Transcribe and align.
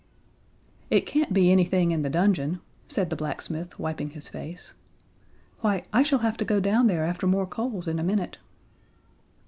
"It 0.89 1.05
can't 1.05 1.31
be 1.31 1.51
anything 1.51 1.91
in 1.91 2.01
the 2.01 2.09
dungeon," 2.09 2.59
said 2.87 3.11
the 3.11 3.15
blacksmith, 3.15 3.77
wiping 3.77 4.09
his 4.09 4.27
face. 4.29 4.73
"Why, 5.59 5.85
I 5.93 6.01
shall 6.01 6.17
have 6.25 6.37
to 6.37 6.43
go 6.43 6.59
down 6.59 6.87
there 6.87 7.05
after 7.05 7.27
more 7.27 7.45
coals 7.45 7.87
in 7.87 7.99
a 7.99 8.03
minute." 8.03 8.39